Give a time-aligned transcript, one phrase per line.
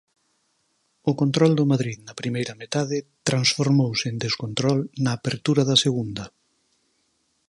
[1.09, 2.97] O control do Madrid da primeira metade
[3.29, 6.25] transformouse en descontrol na apertura da segunda.